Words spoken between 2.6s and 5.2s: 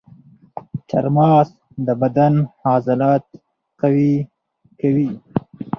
عضلات قوي کوي.